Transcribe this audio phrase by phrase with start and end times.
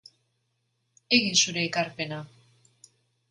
[1.17, 2.21] Egin zure ekarpena.